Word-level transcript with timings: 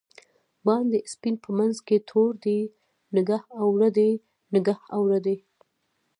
باندی 0.65 0.99
سپین 1.13 1.35
په 1.43 1.49
منځ 1.57 1.75
کی 1.87 1.97
تور 2.09 2.31
دی، 2.45 2.59
نګه 3.15 3.37
اوردی؛ 3.63 4.11
نګه 4.53 4.75
اوردی 4.97 5.37